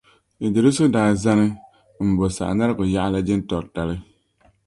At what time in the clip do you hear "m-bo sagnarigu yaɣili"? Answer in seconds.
2.07-3.21